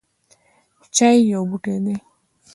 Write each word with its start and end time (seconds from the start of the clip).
چای 0.95 1.17
یو 1.31 1.41
بوټی 1.49 1.75
دی 1.85 1.95